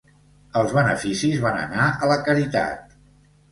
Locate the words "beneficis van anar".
0.77-1.87